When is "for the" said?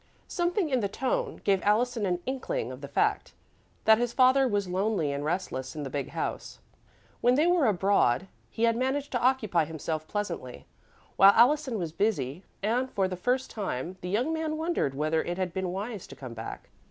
12.89-13.15